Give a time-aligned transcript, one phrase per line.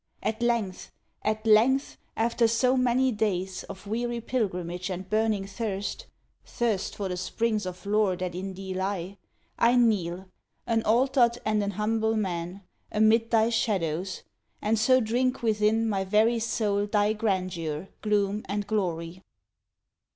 [0.23, 6.07] At length at length after so many days Of weary pilgrimage and burning thirst,
[6.43, 9.19] (Thirst for the springs of lore that in thee lie,)
[9.59, 10.25] I kneel,
[10.65, 14.23] an altered and an humble man, Amid thy shadows,
[14.59, 19.21] and so drink within My very soul thy grandeur, gloom, and glory!